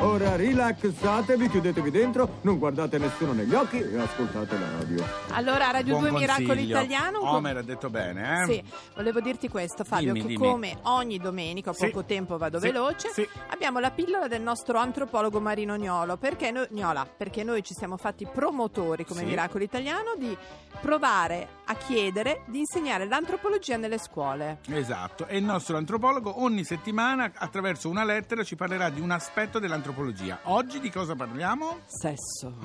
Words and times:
Ora 0.00 0.36
rilassatevi, 0.36 1.48
chiudetevi 1.48 1.90
dentro, 1.90 2.38
non 2.42 2.58
guardate 2.58 2.98
nessuno 2.98 3.32
negli 3.32 3.52
occhi 3.54 3.78
e 3.80 3.98
ascoltate 3.98 4.56
la 4.58 4.70
radio. 4.78 5.04
Allora, 5.30 5.70
Radio 5.70 5.98
Buon 5.98 6.10
2 6.10 6.18
Miracolo 6.20 6.46
consiglio. 6.48 6.70
Italiano. 6.78 7.18
un 7.20 7.24
po'- 7.24 7.30
Homer 7.32 7.56
ha 7.56 7.62
detto 7.62 7.90
bene, 7.90 8.42
eh? 8.42 8.44
Sì, 8.46 8.64
volevo 8.94 9.20
dirti 9.20 9.48
questo 9.48 9.82
Fabio, 9.84 10.12
Dimmi, 10.12 10.20
che 10.26 10.34
dimmi. 10.36 10.46
come 10.50 10.78
ogni 10.82 11.18
domenica, 11.18 11.72
Sì. 11.72 11.86
poco 11.86 12.04
tempo 12.04 12.38
vado 12.38 12.60
Sì, 12.60 12.66
veloce, 12.66 13.10
sì. 13.12 13.26
abbiamo 13.48 13.80
la 13.80 13.90
pillola 13.90 14.28
del 14.28 14.40
nostro 14.40 14.78
antropologo 14.78 15.40
Marino 15.40 15.76
Gnolo, 15.76 16.16
perché 16.16 16.50
noi, 16.52 16.66
Gnola, 16.70 17.04
perché 17.16 17.42
noi 17.42 17.62
ci 17.64 17.74
siamo 17.74 17.96
fatti 17.96 18.26
promotori 18.32 19.04
come 19.04 19.20
Sì. 19.20 19.26
Miracolo 19.26 19.64
Italiano 19.64 20.14
di 20.16 20.36
provare 20.80 21.48
a 21.66 21.74
chiedere 21.74 22.42
di 22.46 22.60
insegnare 22.60 23.06
l'antropologia 23.06 23.76
nelle 23.76 23.98
scuole. 23.98 24.58
Esatto, 24.70 25.26
e 25.26 25.36
il 25.36 25.44
nostro 25.44 25.76
antropologo 25.76 26.42
ogni 26.42 26.64
settimana 26.64 27.30
attraverso 27.34 27.88
una 27.88 28.04
lettera 28.04 28.44
ci 28.44 28.54
parlerà 28.56 28.88
di 28.90 29.00
un 29.00 29.10
aspetto 29.10 29.38
dell'antropologia. 29.48 30.40
Oggi 30.44 30.80
di 30.80 30.90
cosa 30.90 31.14
parliamo? 31.14 31.78
Sesso. 31.86 32.58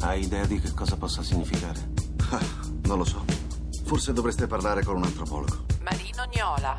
Hai 0.00 0.22
idea 0.22 0.44
di 0.44 0.58
che 0.58 0.72
cosa 0.72 0.96
possa 0.96 1.22
significare? 1.22 1.92
Ah, 2.30 2.40
non 2.82 2.98
lo 2.98 3.04
so. 3.04 3.24
Forse 3.84 4.12
dovreste 4.12 4.48
parlare 4.48 4.82
con 4.82 4.96
un 4.96 5.04
antropologo. 5.04 5.66
Marino 5.82 6.24
Gnola. 6.26 6.74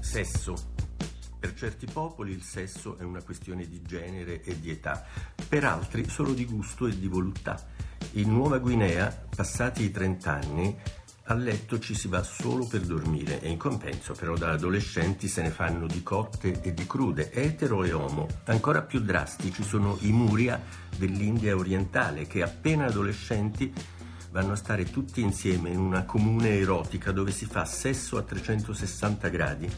Sesso. 0.00 0.54
Per 1.38 1.52
certi 1.52 1.86
popoli 1.86 2.32
il 2.32 2.42
sesso 2.42 2.96
è 2.96 3.02
una 3.02 3.22
questione 3.22 3.68
di 3.68 3.82
genere 3.82 4.42
e 4.42 4.58
di 4.58 4.70
età, 4.70 5.04
per 5.48 5.64
altri 5.64 6.08
solo 6.08 6.32
di 6.32 6.46
gusto 6.46 6.86
e 6.86 6.98
di 6.98 7.08
voluttà. 7.08 7.62
In 8.12 8.32
Nuova 8.32 8.58
Guinea, 8.58 9.26
passati 9.34 9.82
i 9.82 9.90
30 9.90 10.32
anni, 10.32 10.78
a 11.28 11.34
letto 11.34 11.80
ci 11.80 11.94
si 11.94 12.06
va 12.06 12.22
solo 12.22 12.66
per 12.66 12.82
dormire 12.82 13.40
e 13.40 13.48
in 13.48 13.58
compenso 13.58 14.14
però 14.14 14.36
da 14.36 14.52
adolescenti 14.52 15.26
se 15.26 15.42
ne 15.42 15.50
fanno 15.50 15.86
di 15.86 16.02
cotte 16.02 16.60
e 16.62 16.72
di 16.72 16.86
crude, 16.86 17.32
etero 17.32 17.82
e 17.82 17.92
homo. 17.92 18.28
Ancora 18.44 18.82
più 18.82 19.00
drastici 19.00 19.64
sono 19.64 19.96
i 20.02 20.12
muria 20.12 20.62
dell'India 20.96 21.56
orientale 21.56 22.26
che 22.28 22.42
appena 22.42 22.86
adolescenti 22.86 23.72
vanno 24.30 24.52
a 24.52 24.56
stare 24.56 24.84
tutti 24.84 25.20
insieme 25.20 25.70
in 25.70 25.80
una 25.80 26.04
comune 26.04 26.58
erotica 26.58 27.10
dove 27.10 27.32
si 27.32 27.46
fa 27.46 27.64
sesso 27.64 28.18
a 28.18 28.22
360 28.22 29.28
gradi, 29.28 29.68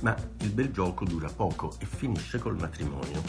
ma 0.00 0.16
il 0.40 0.52
bel 0.52 0.70
gioco 0.70 1.04
dura 1.04 1.28
poco 1.28 1.74
e 1.80 1.84
finisce 1.84 2.38
col 2.38 2.56
matrimonio. 2.56 3.22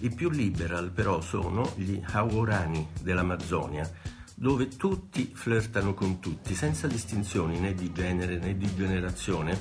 I 0.00 0.10
più 0.10 0.30
liberal 0.30 0.90
però 0.90 1.20
sono 1.20 1.72
gli 1.74 2.00
Haworani 2.04 2.90
dell'Amazzonia, 3.00 3.90
dove 4.38 4.68
tutti 4.68 5.32
flirtano 5.34 5.94
con 5.94 6.20
tutti, 6.20 6.54
senza 6.54 6.86
distinzioni 6.86 7.58
né 7.58 7.72
di 7.72 7.90
genere 7.90 8.36
né 8.38 8.54
di 8.54 8.72
generazione. 8.76 9.58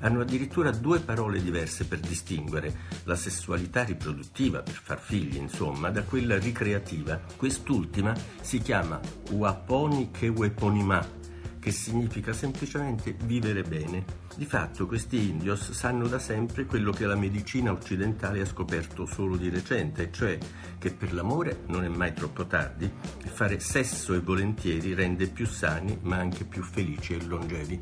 Hanno 0.00 0.22
addirittura 0.22 0.70
due 0.70 1.00
parole 1.00 1.42
diverse 1.42 1.84
per 1.84 2.00
distinguere 2.00 2.74
la 3.04 3.16
sessualità 3.16 3.84
riproduttiva, 3.84 4.62
per 4.62 4.80
far 4.82 4.98
figli 4.98 5.36
insomma, 5.36 5.90
da 5.90 6.04
quella 6.04 6.38
ricreativa. 6.38 7.20
Quest'ultima 7.36 8.14
si 8.40 8.60
chiama 8.60 8.98
Waponi 9.30 10.10
Keweponima, 10.10 11.06
che 11.64 11.70
significa 11.70 12.34
semplicemente 12.34 13.16
vivere 13.24 13.62
bene. 13.62 14.04
Di 14.36 14.44
fatto 14.44 14.86
questi 14.86 15.30
indios 15.30 15.70
sanno 15.70 16.06
da 16.06 16.18
sempre 16.18 16.66
quello 16.66 16.92
che 16.92 17.06
la 17.06 17.14
medicina 17.14 17.72
occidentale 17.72 18.42
ha 18.42 18.44
scoperto 18.44 19.06
solo 19.06 19.38
di 19.38 19.48
recente, 19.48 20.12
cioè 20.12 20.38
che 20.76 20.92
per 20.92 21.14
l'amore 21.14 21.62
non 21.68 21.82
è 21.84 21.88
mai 21.88 22.12
troppo 22.12 22.44
tardi 22.44 22.84
e 22.84 23.28
fare 23.28 23.60
sesso 23.60 24.12
e 24.12 24.20
volentieri 24.20 24.92
rende 24.92 25.26
più 25.26 25.46
sani 25.46 25.98
ma 26.02 26.18
anche 26.18 26.44
più 26.44 26.62
felici 26.62 27.14
e 27.14 27.24
longevi. 27.24 27.80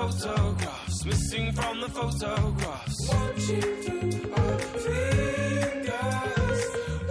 Photographs, 0.00 1.04
missing 1.04 1.52
from 1.52 1.80
the 1.80 1.88
photographs. 1.88 2.96
Watching 3.08 3.60
through 3.60 4.32
our 4.32 4.58
fingers, 4.84 6.60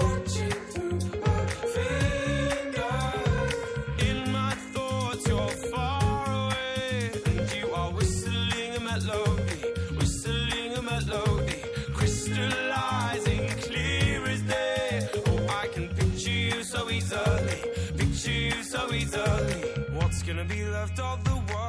watching 0.01 0.57
through 0.72 1.22
our 1.29 1.47
fingers. 1.75 3.53
In 4.09 4.31
my 4.31 4.53
thoughts, 4.73 5.27
you're 5.27 5.55
far 5.72 6.25
away, 6.45 7.11
and 7.27 7.53
you 7.53 7.66
are 7.79 7.91
whistling 7.91 8.72
a 8.75 8.81
melody, 8.91 9.59
whistling 9.97 10.73
a 10.73 10.81
melody, 10.81 11.61
crystallizing 11.94 13.47
clear 13.67 14.25
as 14.33 14.41
day. 14.41 15.09
Oh, 15.27 15.47
I 15.61 15.67
can 15.67 15.88
picture 15.89 16.31
you 16.31 16.63
so 16.63 16.89
easily, 16.89 17.59
picture 17.97 18.31
you 18.31 18.63
so 18.63 18.91
easily. 18.94 19.61
What's 19.94 20.23
gonna 20.23 20.45
be 20.45 20.63
left 20.66 21.00
of 21.00 21.23
the 21.23 21.35
world 21.35 21.69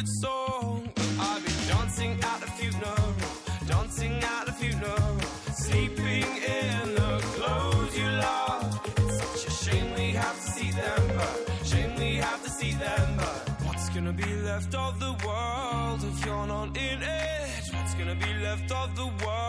favorite 0.00 0.08
song. 0.08 0.88
I've 1.18 1.44
been 1.44 1.68
dancing 1.68 2.12
at 2.12 2.40
the 2.40 2.50
funeral, 2.58 3.14
dancing 3.66 4.12
at 4.22 4.46
the 4.46 4.52
funeral, 4.52 5.18
sleeping 5.52 6.24
in 6.24 6.94
the 6.94 7.18
clothes 7.34 7.98
you 7.98 8.06
love. 8.06 8.80
It's 8.96 9.42
such 9.42 9.46
a 9.46 9.64
shame 9.64 9.94
we 9.94 10.12
have 10.12 10.36
to 10.36 10.50
see 10.52 10.70
them, 10.70 11.02
but 11.16 11.66
shame 11.66 11.96
we 11.96 12.16
have 12.16 12.42
to 12.44 12.50
see 12.50 12.72
them, 12.72 13.16
but 13.16 13.50
what's 13.66 13.88
gonna 13.90 14.12
be 14.12 14.34
left 14.42 14.74
of 14.74 14.98
the 15.00 15.12
world 15.26 16.02
if 16.04 16.24
you're 16.24 16.46
not 16.46 16.76
in 16.76 17.02
it? 17.02 17.74
What's 17.74 17.94
gonna 17.94 18.14
be 18.14 18.32
left 18.42 18.70
of 18.72 18.94
the 18.96 19.06
world? 19.24 19.39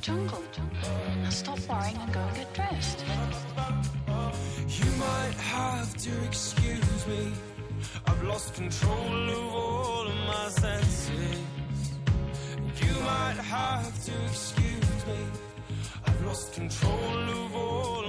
Jungle. 0.00 0.42
Now 1.22 1.30
stop 1.30 1.58
worrying 1.68 1.96
and 1.96 2.12
go 2.12 2.20
and 2.20 2.36
get 2.36 2.52
dressed. 2.54 3.04
You 4.68 4.90
might 4.96 5.34
have 5.34 5.96
to 5.96 6.10
excuse 6.24 7.06
me. 7.06 7.32
I've 8.06 8.22
lost 8.24 8.54
control 8.54 9.30
of 9.30 9.54
all 9.54 10.06
of 10.08 10.16
my 10.26 10.48
senses. 10.48 11.38
You 12.82 12.94
might 13.02 13.36
have 13.36 14.04
to 14.06 14.12
excuse 14.28 15.06
me. 15.06 15.20
I've 16.06 16.26
lost 16.26 16.54
control 16.54 17.30
of 17.44 17.54
all 17.54 17.99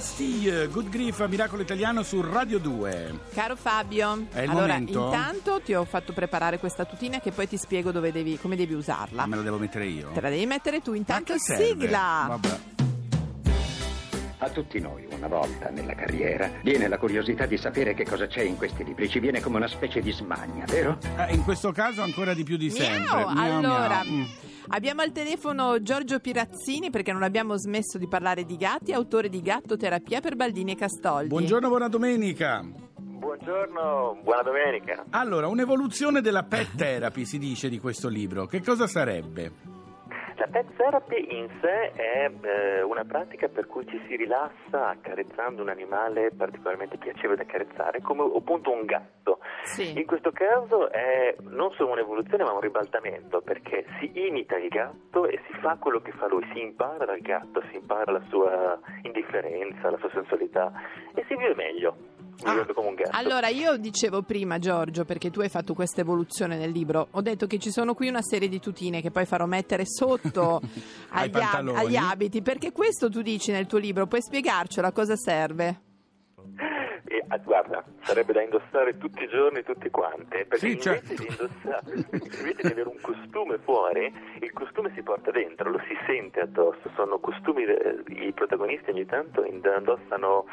Bastille, 0.00 0.66
Good 0.68 0.88
Grief, 0.88 1.22
Miracolo 1.28 1.60
Italiano 1.60 2.02
su 2.02 2.22
Radio 2.22 2.58
2. 2.58 3.18
Caro 3.34 3.54
Fabio, 3.54 4.28
È 4.32 4.40
il 4.40 4.48
allora 4.48 4.68
momento? 4.68 5.04
intanto 5.04 5.60
ti 5.62 5.74
ho 5.74 5.84
fatto 5.84 6.14
preparare 6.14 6.58
questa 6.58 6.86
tutina 6.86 7.20
che 7.20 7.32
poi 7.32 7.46
ti 7.46 7.58
spiego 7.58 7.92
dove 7.92 8.10
devi, 8.10 8.38
come 8.38 8.56
devi 8.56 8.72
usarla. 8.72 9.20
Ma 9.20 9.26
me 9.26 9.36
lo 9.36 9.42
devo 9.42 9.58
mettere 9.58 9.84
io? 9.84 10.08
Te 10.14 10.22
la 10.22 10.30
devi 10.30 10.46
mettere 10.46 10.80
tu, 10.80 10.94
intanto 10.94 11.34
sigla. 11.36 12.24
Vabbè. 12.28 12.79
A 14.42 14.48
tutti 14.48 14.80
noi, 14.80 15.06
una 15.10 15.28
volta 15.28 15.68
nella 15.68 15.94
carriera, 15.94 16.50
viene 16.62 16.88
la 16.88 16.96
curiosità 16.96 17.44
di 17.44 17.58
sapere 17.58 17.92
che 17.92 18.06
cosa 18.06 18.26
c'è 18.26 18.40
in 18.40 18.56
questi 18.56 18.82
libri. 18.84 19.06
Ci 19.06 19.20
viene 19.20 19.38
come 19.42 19.58
una 19.58 19.68
specie 19.68 20.00
di 20.00 20.12
smania, 20.12 20.64
vero? 20.66 20.96
Eh, 21.18 21.34
in 21.34 21.44
questo 21.44 21.72
caso 21.72 22.00
ancora 22.00 22.32
di 22.32 22.42
più 22.42 22.56
di 22.56 22.70
sempre. 22.70 23.00
Miau, 23.00 23.30
Miau, 23.32 23.58
allora, 23.58 24.02
miau. 24.02 24.16
Mm. 24.16 24.24
abbiamo 24.68 25.02
al 25.02 25.12
telefono 25.12 25.82
Giorgio 25.82 26.20
Pirazzini 26.20 26.88
perché 26.88 27.12
non 27.12 27.22
abbiamo 27.22 27.58
smesso 27.58 27.98
di 27.98 28.08
parlare 28.08 28.46
di 28.46 28.56
gatti, 28.56 28.94
autore 28.94 29.28
di 29.28 29.42
Gatto 29.42 29.76
Terapia 29.76 30.20
per 30.20 30.36
Baldini 30.36 30.72
e 30.72 30.76
Castoldi. 30.76 31.28
Buongiorno, 31.28 31.68
buona 31.68 31.88
domenica. 31.88 32.64
Buongiorno, 32.96 34.20
buona 34.22 34.42
domenica. 34.42 35.04
Allora, 35.10 35.48
un'evoluzione 35.48 36.22
della 36.22 36.44
pet 36.44 36.76
therapy 36.76 37.26
si 37.26 37.36
dice 37.36 37.68
di 37.68 37.78
questo 37.78 38.08
libro. 38.08 38.46
Che 38.46 38.62
cosa 38.62 38.86
sarebbe? 38.86 39.52
La 40.40 40.46
pet 40.46 40.74
therapy 40.74 41.36
in 41.36 41.50
sé 41.60 41.92
è 41.92 42.30
eh, 42.40 42.80
una 42.80 43.04
pratica 43.04 43.48
per 43.48 43.66
cui 43.66 43.86
ci 43.86 44.02
si 44.08 44.16
rilassa 44.16 44.88
accarezzando 44.88 45.60
un 45.60 45.68
animale 45.68 46.30
particolarmente 46.34 46.96
piacevole 46.96 47.36
da 47.36 47.42
accarezzare, 47.42 48.00
come 48.00 48.22
appunto 48.22 48.72
un 48.72 48.86
gatto. 48.86 49.40
Sì. 49.64 49.98
In 49.98 50.06
questo 50.06 50.32
caso 50.32 50.90
è 50.90 51.36
non 51.40 51.70
solo 51.72 51.92
un'evoluzione 51.92 52.42
ma 52.42 52.54
un 52.54 52.60
ribaltamento 52.60 53.42
perché 53.42 53.84
si 53.98 54.10
imita 54.14 54.56
il 54.56 54.68
gatto 54.68 55.26
e 55.26 55.38
si 55.46 55.58
fa 55.60 55.76
quello 55.78 56.00
che 56.00 56.12
fa 56.12 56.26
lui, 56.26 56.48
si 56.54 56.62
impara 56.62 57.04
dal 57.04 57.20
gatto, 57.20 57.62
si 57.68 57.76
impara 57.76 58.10
la 58.10 58.22
sua 58.30 58.80
indifferenza, 59.02 59.90
la 59.90 59.98
sua 59.98 60.10
sensualità 60.10 60.72
e 61.14 61.22
si 61.28 61.36
vive 61.36 61.54
meglio, 61.54 61.94
gatto. 62.40 63.16
Allora, 63.16 63.48
io 63.48 63.76
dicevo 63.76 64.22
prima, 64.22 64.58
Giorgio, 64.58 65.04
perché 65.04 65.30
tu 65.30 65.40
hai 65.40 65.48
fatto 65.48 65.74
questa 65.74 66.00
evoluzione 66.00 66.56
nel 66.56 66.70
libro, 66.70 67.08
ho 67.10 67.20
detto 67.20 67.46
che 67.46 67.58
ci 67.58 67.70
sono 67.70 67.94
qui 67.94 68.08
una 68.08 68.22
serie 68.22 68.48
di 68.48 68.60
tutine 68.60 69.00
che 69.00 69.10
poi 69.10 69.26
farò 69.26 69.46
mettere 69.46 69.84
sotto 69.86 70.60
Ai 71.10 71.24
agli, 71.24 71.34
ab- 71.36 71.40
pantaloni. 71.40 71.78
agli 71.78 71.96
abiti, 71.96 72.42
perché 72.42 72.72
questo 72.72 73.08
tu 73.08 73.22
dici 73.22 73.50
nel 73.52 73.66
tuo 73.66 73.78
libro, 73.78 74.06
puoi 74.06 74.22
spiegarcelo 74.22 74.86
a 74.86 74.92
cosa 74.92 75.16
serve? 75.16 75.80
Ah, 77.32 77.38
guarda, 77.38 77.84
sarebbe 78.02 78.32
da 78.32 78.42
indossare 78.42 78.98
tutti 78.98 79.22
i 79.22 79.28
giorni 79.28 79.62
tutti 79.62 79.88
quanti, 79.88 80.44
perché 80.46 80.56
Sì, 80.58 80.70
invece, 80.70 80.80
certo. 80.82 81.14
di 81.14 81.28
indossare, 81.28 81.92
invece 82.10 82.62
di 82.62 82.72
avere 82.72 82.88
un 82.88 83.00
costume 83.00 83.58
fuori, 83.58 84.12
il 84.40 84.52
costume 84.52 84.90
si 84.94 85.02
porta 85.02 85.30
dentro, 85.30 85.70
lo 85.70 85.78
si 85.86 85.96
sente 86.06 86.40
addosso, 86.40 86.90
sono 86.96 87.20
costumi, 87.20 87.62
eh, 87.62 88.02
i 88.08 88.32
protagonisti 88.32 88.90
ogni 88.90 89.06
tanto 89.06 89.44
ind- 89.44 89.64
indossano 89.78 90.46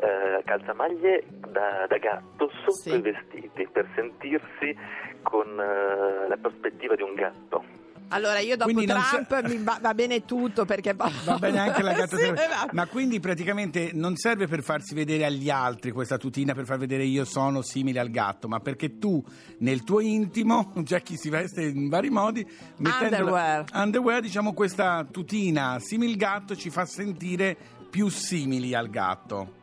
eh, 0.00 0.42
calzamaglie 0.44 1.22
da, 1.52 1.86
da 1.88 1.98
gatto 1.98 2.50
sotto 2.64 2.72
Sì. 2.72 2.94
i 2.96 3.00
vestiti 3.00 3.68
per 3.70 3.86
sentirsi 3.94 4.76
con 5.22 5.48
eh, 5.60 6.26
la 6.26 6.36
prospettiva 6.40 6.96
di 6.96 7.02
un 7.02 7.14
gatto. 7.14 7.64
Allora, 8.08 8.38
io 8.38 8.56
dopo 8.56 8.72
Quindi 8.72 8.92
Trump 8.92 9.46
mi 9.48 9.58
va, 9.62 9.78
va 9.80 9.94
bene 9.94 10.24
tutto 10.24 10.64
perché 10.64 10.94
Va 10.94 11.10
bene 11.38 11.58
anche 11.58 11.82
la 11.82 11.92
gatta 11.94 12.16
Sì, 12.16 12.28
va- 12.30 12.68
Ma 12.72 12.86
quindi 12.86 13.18
praticamente 13.18 13.90
non 13.92 14.16
serve 14.16 14.46
per 14.46 14.62
farsi 14.62 14.94
vedere 14.94 15.24
agli 15.24 15.50
altri 15.50 15.90
questa 15.90 16.16
tutina, 16.16 16.54
per 16.54 16.64
far 16.64 16.78
vedere 16.78 17.04
io 17.04 17.24
sono 17.24 17.62
simile 17.62 17.98
al 18.00 18.10
gatto, 18.10 18.46
ma 18.46 18.60
perché 18.60 18.98
tu 18.98 19.22
nel 19.58 19.82
tuo 19.82 20.00
intimo, 20.00 20.72
c'è 20.84 21.02
chi 21.02 21.16
si 21.16 21.28
veste 21.28 21.62
in 21.62 21.88
vari 21.88 22.10
modi, 22.10 22.46
mettendo 22.78 23.16
Underwear. 23.16 23.64
underwear, 23.72 24.20
diciamo 24.20 24.52
questa 24.52 25.04
tutina 25.10 25.78
simil 25.80 26.16
gatto 26.16 26.54
ci 26.54 26.70
fa 26.70 26.84
sentire 26.84 27.56
più 27.90 28.08
simili 28.08 28.74
al 28.74 28.90
gatto. 28.90 29.62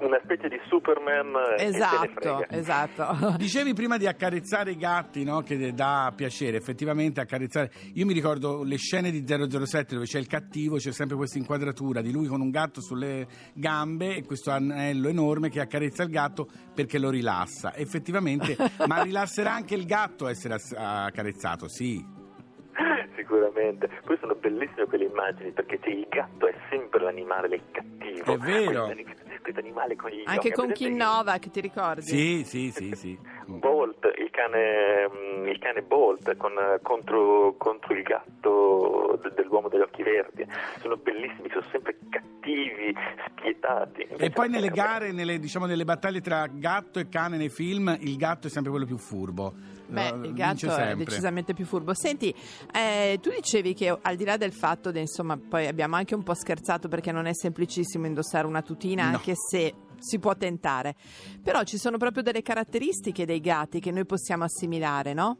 Una 0.00 0.18
specie 0.22 0.48
di 0.48 0.60
Superman 0.68 1.34
eh, 1.56 1.64
Esatto, 1.64 2.44
esatto. 2.48 3.34
Dicevi 3.38 3.74
prima 3.74 3.96
di 3.96 4.06
accarezzare 4.06 4.72
i 4.72 4.76
gatti, 4.76 5.24
no? 5.24 5.40
Che 5.42 5.72
dà 5.72 6.12
piacere, 6.14 6.56
effettivamente 6.56 7.20
accarezzare. 7.20 7.70
Io 7.94 8.04
mi 8.04 8.12
ricordo 8.12 8.62
le 8.64 8.76
scene 8.76 9.10
di 9.10 9.24
007 9.26 9.94
dove 9.94 10.06
c'è 10.06 10.18
il 10.18 10.26
cattivo, 10.26 10.76
c'è 10.76 10.92
sempre 10.92 11.16
questa 11.16 11.38
inquadratura 11.38 12.00
di 12.00 12.12
lui 12.12 12.26
con 12.26 12.40
un 12.40 12.50
gatto 12.50 12.80
sulle 12.80 13.26
gambe 13.54 14.16
e 14.16 14.24
questo 14.24 14.50
anello 14.50 15.08
enorme 15.08 15.48
che 15.48 15.60
accarezza 15.60 16.02
il 16.02 16.10
gatto 16.10 16.48
perché 16.74 16.98
lo 16.98 17.10
rilassa. 17.10 17.74
Effettivamente, 17.74 18.56
ma 18.86 19.02
rilasserà 19.02 19.52
anche 19.52 19.74
il 19.74 19.86
gatto 19.86 20.26
essere 20.26 20.56
accarezzato, 20.76 21.68
sì. 21.68 22.22
Sicuramente, 23.16 23.88
poi 24.04 24.18
sono 24.20 24.34
bellissime 24.34 24.86
quelle 24.86 25.04
immagini 25.04 25.52
perché 25.52 25.78
il 25.88 26.06
gatto 26.08 26.46
è 26.46 26.54
sempre 26.68 27.00
l'animale 27.00 27.48
del 27.48 27.62
cattivo. 27.70 28.34
È 28.34 28.36
vero. 28.36 28.84
Questo, 28.86 29.33
questo 29.44 29.60
animale 29.60 29.94
con 29.94 30.10
gli 30.10 30.22
Anche 30.24 30.50
con 30.52 30.68
visto 30.68 30.88
Novak, 30.88 31.50
ti 31.50 31.60
ricordi? 31.60 32.02
Sì, 32.02 32.42
sì, 32.44 32.70
sì, 32.72 32.90
sì. 32.94 33.18
Bolt, 33.46 34.04
il 34.18 34.30
cane, 34.30 35.06
mm, 35.08 35.46
il 35.46 35.58
cane 35.58 35.82
Bolt 35.82 36.36
con- 36.36 36.78
contro, 36.82 37.54
contro 37.58 37.94
il 37.94 38.02
gatto 38.02 39.18
de- 39.22 39.32
dell'uomo 39.34 39.68
degli 39.68 39.82
occhi 39.82 40.02
verdi. 40.02 40.44
Sono 40.80 40.96
bellissimi, 40.96 41.48
sono 41.50 41.64
sempre 41.70 41.96
cattivi, 42.08 42.94
spietati. 43.28 44.00
E 44.00 44.06
Invece 44.10 44.30
poi 44.30 44.48
la 44.50 44.54
nelle 44.56 44.68
gare, 44.70 45.12
nelle, 45.12 45.38
diciamo, 45.38 45.66
nelle 45.66 45.84
battaglie 45.84 46.20
tra 46.20 46.46
gatto 46.46 46.98
e 46.98 47.08
cane 47.08 47.36
nei 47.36 47.50
film, 47.50 47.94
il 48.00 48.16
gatto 48.16 48.46
è 48.46 48.50
sempre 48.50 48.70
quello 48.70 48.86
più 48.86 48.96
furbo. 48.96 49.52
Beh, 49.86 50.06
Eh, 50.08 50.08
il 50.14 50.32
vince 50.32 50.66
gatto 50.66 50.76
è 50.76 50.96
decisamente 50.96 51.52
più 51.52 51.66
furbo. 51.66 51.92
Senti, 51.94 52.34
eh, 52.72 53.18
tu 53.20 53.28
dicevi 53.30 53.74
che 53.74 53.94
al 54.00 54.16
di 54.16 54.24
là 54.24 54.38
del 54.38 54.52
fatto, 54.54 54.90
che, 54.90 55.00
insomma, 55.00 55.36
poi 55.38 55.66
abbiamo 55.66 55.96
anche 55.96 56.14
un 56.14 56.22
po' 56.22 56.32
scherzato 56.34 56.88
perché 56.88 57.12
non 57.12 57.26
è 57.26 57.34
semplicissimo 57.34 58.06
indossare 58.06 58.46
una 58.46 58.62
tutina, 58.62 59.10
No. 59.10 59.16
anche 59.16 59.33
se 59.34 59.74
si 59.98 60.18
può 60.18 60.36
tentare. 60.36 60.94
Però 61.42 61.62
ci 61.62 61.78
sono 61.78 61.96
proprio 61.96 62.22
delle 62.22 62.42
caratteristiche 62.42 63.24
dei 63.24 63.40
gatti 63.40 63.80
che 63.80 63.90
noi 63.90 64.04
possiamo 64.04 64.44
assimilare, 64.44 65.14
no? 65.14 65.36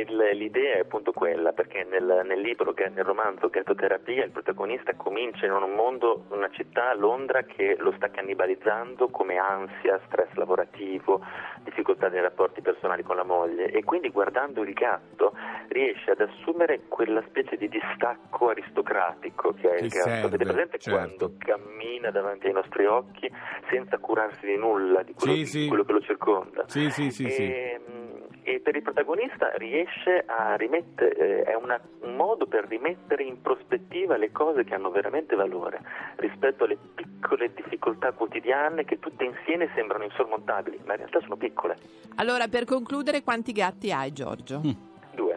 Il- 0.00 0.28
L'idea 0.32 0.76
è 0.76 0.80
appunto 0.80 1.12
quella, 1.12 1.52
perché 1.52 1.84
nel, 1.84 2.22
nel 2.24 2.40
libro, 2.40 2.72
che- 2.72 2.88
nel 2.88 3.04
romanzo 3.04 3.48
Gattoterapia, 3.48 4.24
il 4.24 4.30
protagonista 4.30 4.94
comincia 4.94 5.46
in 5.46 5.52
un 5.52 5.72
mondo, 5.74 6.24
una 6.30 6.48
città, 6.50 6.94
Londra, 6.94 7.42
che 7.42 7.76
lo 7.78 7.92
sta 7.96 8.10
cannibalizzando 8.10 9.08
come 9.08 9.36
ansia, 9.36 10.00
stress 10.06 10.32
lavorativo, 10.34 11.20
difficoltà 11.64 12.08
nei 12.08 12.20
rapporti 12.20 12.60
personali 12.62 13.02
con 13.02 13.16
la 13.16 13.24
moglie 13.24 13.70
e 13.70 13.84
quindi 13.84 14.10
guardando 14.10 14.62
il 14.62 14.72
gatto 14.72 15.32
riesce 15.68 16.12
ad 16.12 16.20
assumere 16.20 16.82
quella 16.88 17.22
specie 17.28 17.56
di 17.56 17.68
distacco 17.68 18.48
aristocratico 18.48 19.52
che 19.54 19.68
è 19.70 19.74
il 19.82 19.88
gatto. 19.88 20.08
serve, 20.08 20.26
Avete 20.26 20.44
presente 20.44 20.78
certo. 20.78 20.98
quando 20.98 21.32
cammina 21.38 22.10
davanti 22.10 22.46
ai 22.46 22.52
nostri 22.52 22.86
occhi 22.86 23.30
senza 23.68 23.98
curarsi 23.98 24.46
di 24.46 24.56
nulla, 24.56 25.02
di 25.02 25.12
quello, 25.14 25.32
Sì, 25.34 25.38
di 25.40 25.46
sì. 25.46 25.66
quello 25.68 25.84
che 25.84 25.92
lo 25.92 26.00
circonda? 26.00 26.64
Sì, 26.68 26.90
sì, 26.90 27.10
sì, 27.10 27.28
sì. 27.28 27.42
e, 27.42 27.80
mh, 27.84 28.08
e 28.42 28.60
per 28.60 28.74
il 28.76 28.82
protagonista 28.82 29.50
riesce 29.56 29.89
a 30.26 30.54
rimettere, 30.56 31.14
eh, 31.16 31.42
è 31.42 31.54
una- 31.54 31.80
un 32.00 32.16
modo 32.16 32.46
per 32.46 32.66
rimettere 32.66 33.22
in 33.24 33.40
prospettiva 33.40 34.16
le 34.16 34.30
cose 34.32 34.64
che 34.64 34.74
hanno 34.74 34.90
veramente 34.90 35.34
valore 35.36 35.80
rispetto 36.16 36.64
alle 36.64 36.78
piccole 36.94 37.52
difficoltà 37.54 38.12
quotidiane 38.12 38.84
che 38.84 38.98
tutte 38.98 39.24
insieme 39.24 39.70
sembrano 39.74 40.04
insormontabili, 40.04 40.80
ma 40.84 40.92
in 40.92 40.98
realtà 40.98 41.20
sono 41.20 41.36
piccole. 41.36 41.76
Allora, 42.16 42.48
per 42.48 42.64
concludere, 42.64 43.22
quanti 43.22 43.52
gatti 43.52 43.92
hai, 43.92 44.12
Giorgio? 44.12 44.60
Mm. 44.64 44.70
Due. 45.14 45.36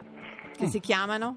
Che 0.58 0.66
si 0.68 0.80
chiamano? 0.80 1.36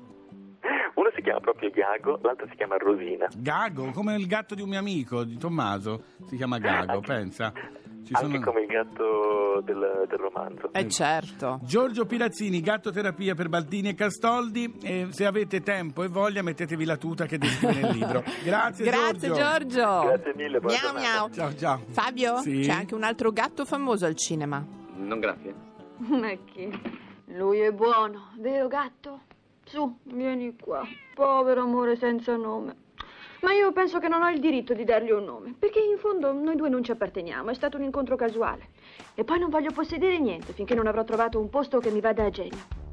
Uno 0.94 1.10
si 1.14 1.20
chiama 1.22 1.40
proprio 1.40 1.70
Iago, 1.74 2.18
l'altro 2.22 2.46
si 2.48 2.56
chiama 2.56 2.76
Rosina. 2.78 3.28
Gago, 3.36 3.90
come 3.92 4.14
il 4.16 4.26
gatto 4.26 4.54
di 4.54 4.62
un 4.62 4.70
mio 4.70 4.78
amico, 4.78 5.24
di 5.24 5.36
Tommaso, 5.36 6.02
si 6.26 6.36
chiama 6.36 6.58
Gago, 6.58 7.00
pensa. 7.06 7.52
Ci 8.06 8.12
Anche 8.14 8.26
sono- 8.28 8.44
come 8.44 8.60
il 8.60 8.66
gatto 8.68 9.60
del, 9.64 10.06
del 10.08 10.18
romanzo. 10.18 10.72
Eh 10.72 10.88
certo. 10.88 11.58
Giorgio 11.64 12.06
Pirazzini, 12.06 12.60
gatto 12.60 12.92
terapia 12.92 13.34
per 13.34 13.48
Baldini 13.48 13.88
e 13.88 13.94
Castoldi. 13.94 14.78
E 14.80 15.08
se 15.10 15.26
avete 15.26 15.60
tempo 15.62 16.04
e 16.04 16.08
voglia, 16.08 16.40
mettetevi 16.42 16.84
la 16.84 16.96
tuta 16.96 17.26
che 17.26 17.36
descrive 17.36 17.80
nel 17.80 17.90
libro. 17.92 18.22
Grazie, 18.44 18.84
Grazie 18.84 19.32
Giorgio. 19.32 20.02
Grazie 20.04 20.32
mille, 20.36 20.60
buona 20.60 20.78
Miau, 20.80 20.94
miau. 20.94 21.30
Ciao, 21.30 21.54
ciao. 21.56 21.80
Fabio, 21.88 22.36
Sì? 22.38 22.60
c'è 22.60 22.70
anche 22.70 22.94
un 22.94 23.02
altro 23.02 23.32
gatto 23.32 23.64
famoso 23.64 24.06
al 24.06 24.14
cinema. 24.14 24.64
Non 24.98 25.18
grazie. 25.18 25.52
Ma 26.06 26.30
chi? 26.44 26.70
Lui 27.30 27.58
è 27.58 27.72
buono, 27.72 28.28
vero 28.38 28.68
gatto? 28.68 29.22
Su, 29.64 29.98
vieni 30.04 30.54
qua. 30.56 30.82
Povero 31.12 31.62
amore 31.62 31.96
senza 31.96 32.36
nome. 32.36 32.84
Ma 33.46 33.52
io 33.52 33.70
penso 33.70 34.00
che 34.00 34.08
non 34.08 34.22
ho 34.22 34.28
il 34.28 34.40
diritto 34.40 34.74
di 34.74 34.82
dargli 34.82 35.12
un 35.12 35.22
nome, 35.22 35.54
perché 35.56 35.78
in 35.78 35.98
fondo 35.98 36.32
noi 36.32 36.56
due 36.56 36.68
non 36.68 36.82
ci 36.82 36.90
apparteniamo, 36.90 37.50
è 37.50 37.54
stato 37.54 37.76
un 37.76 37.84
incontro 37.84 38.16
casuale. 38.16 38.70
E 39.14 39.22
poi 39.22 39.38
non 39.38 39.50
voglio 39.50 39.70
possedere 39.70 40.18
niente 40.18 40.52
finché 40.52 40.74
non 40.74 40.88
avrò 40.88 41.04
trovato 41.04 41.38
un 41.38 41.48
posto 41.48 41.78
che 41.78 41.92
mi 41.92 42.00
vada 42.00 42.24
a 42.24 42.30
genio. 42.30 42.85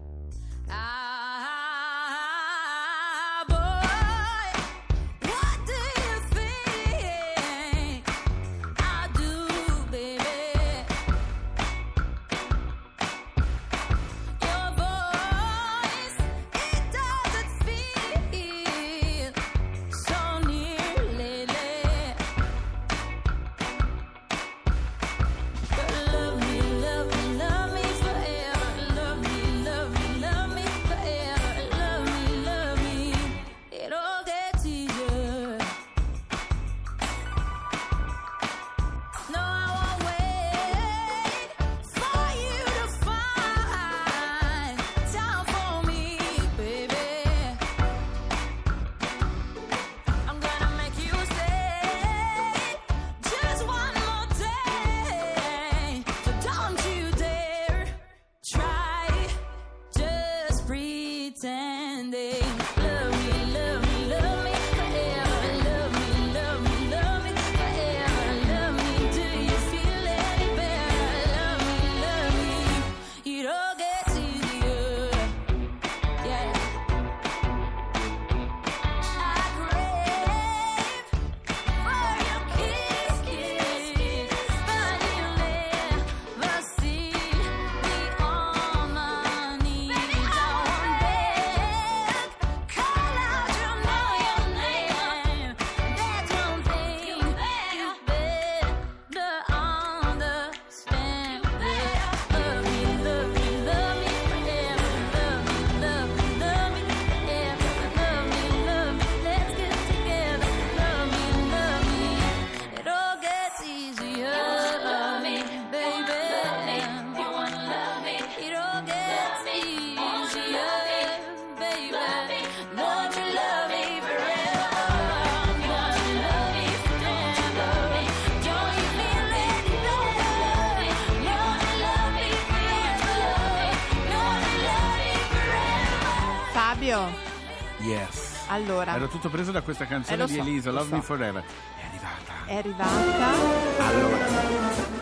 Io? 136.93 137.31
Yes. 137.79 138.43
Allora, 138.47 138.95
Ero 138.95 139.07
tutto 139.07 139.29
preso 139.29 139.51
da 139.51 139.61
questa 139.61 139.83
Eh, 139.85 139.87
canzone 139.87 140.17
lo 140.17 140.25
di 140.25 140.33
so, 140.33 140.39
Elisa, 140.41 140.69
lo 140.71 140.77
Love 140.77 140.89
so. 140.89 140.95
Me 140.95 141.01
Forever. 141.01 141.43
È 141.43 141.85
arrivata. 141.87 142.45
è 142.45 142.55
arrivata. 142.55 143.87
Allora, 143.87 144.25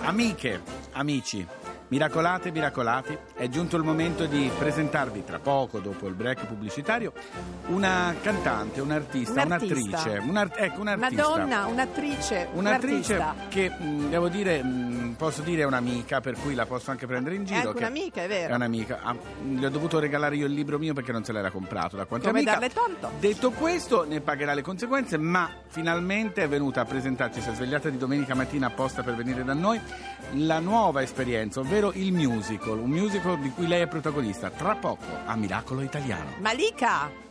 amiche, 0.07 0.62
amici, 0.93 1.45
miracolate 1.91 2.48
e 2.48 2.51
miracolati, 2.53 3.17
è 3.36 3.50
giunto 3.50 3.75
il 3.75 3.83
momento 3.83 4.25
di 4.25 4.50
presentarvi 4.57 5.25
tra 5.25 5.39
poco, 5.39 5.79
dopo 5.79 6.07
il 6.07 6.13
break 6.13 6.45
pubblicitario, 6.45 7.12
una 7.67 8.15
cantante, 8.21 8.79
un'artista, 8.79 9.43
Un'artista. 9.43 9.75
un'attrice, 10.00 10.17
un'art- 10.29 10.55
ecco, 10.57 10.79
Una 10.81 10.93
un'artista. 10.93 11.24
donna, 11.24 11.65
un'attrice, 11.65 12.48
Un'attrice 12.53 13.15
un'artista. 13.15 13.36
che, 13.50 13.69
mh, 13.69 14.10
devo 14.10 14.29
dire, 14.29 14.63
mh, 14.63 15.15
posso 15.17 15.41
dire 15.41 15.63
è 15.63 15.65
un'amica, 15.65 16.21
per 16.21 16.36
cui 16.41 16.55
la 16.55 16.65
posso 16.65 16.91
anche 16.91 17.05
prendere 17.07 17.36
in 17.36 17.41
È 17.41 17.45
giro. 17.45 17.74
che 17.74 17.79
un'amica, 17.79 18.24
è 18.24 18.27
vero. 18.29 18.53
È 18.53 18.55
un'amica. 18.55 19.00
Ah, 19.03 19.15
gli 19.43 19.65
ho 19.65 19.69
dovuto 19.69 20.00
regalare 20.00 20.38
io 20.38 20.45
il 20.45 20.53
libro 20.53 20.79
mio 20.79 20.93
perché 20.93 21.12
non 21.12 21.25
se 21.25 21.33
l'era 21.33 21.51
comprato 21.51 21.98
da 21.98 22.05
quanto 22.05 22.27
è 22.27 22.29
Come 22.29 22.39
amica. 22.41 22.57
darle 22.57 22.74
torto. 22.74 23.12
Detto 23.19 23.51
questo, 23.51 24.05
ne 24.07 24.21
pagherà 24.21 24.53
le 24.53 24.62
conseguenze, 24.62 25.17
ma 25.17 25.50
finalmente 25.67 26.41
è 26.43 26.48
venuta 26.48 26.79
a 26.81 26.86
presentarci, 26.86 27.41
si 27.41 27.50
è 27.50 27.53
svegliata 27.53 27.89
di 27.89 27.98
domenica 27.98 28.33
mattina 28.33 28.67
apposta 28.67 29.03
per 29.03 29.13
venire 29.15 29.43
da 29.43 29.53
noi, 29.53 29.77
la 30.36 30.60
nuova 30.60 31.01
esperienza, 31.01 31.60
ovvero 31.60 31.80
il 31.89 32.13
musical, 32.13 32.77
un 32.77 32.91
musical 32.91 33.39
di 33.39 33.50
cui 33.50 33.67
lei 33.67 33.81
è 33.81 33.88
protagonista, 33.88 34.51
tra 34.51 34.75
poco 34.75 35.05
a 35.25 35.35
Miracolo 35.35 35.81
Italiano. 35.81 36.35
Malika! 36.39 37.30